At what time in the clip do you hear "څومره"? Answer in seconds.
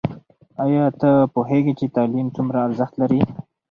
2.35-2.57